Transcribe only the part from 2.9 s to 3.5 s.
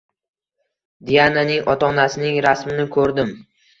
ko‘rdim...